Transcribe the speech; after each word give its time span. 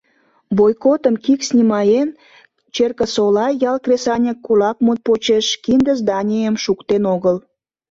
Бойкотым 0.57 1.15
кик 1.23 1.39
снимаен, 1.49 2.09
Черкесола 2.75 3.47
ял 3.69 3.77
кресаньык 3.85 4.37
кулак 4.45 4.77
мут 4.85 4.99
почеш 5.05 5.45
кинде 5.63 5.93
заданийым 5.97 6.55
шуктен 6.63 7.03
огыл. 7.15 7.37